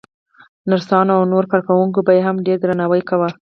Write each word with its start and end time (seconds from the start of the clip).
نرسانو 0.69 1.11
او 1.17 1.23
نورو 1.31 1.51
کارکوونکو 1.53 1.99
به 2.07 2.11
يې 2.17 2.21
هم 2.27 2.35
ډېر 2.45 2.57
درناوی 2.61 3.01
کاوه. 3.09 3.29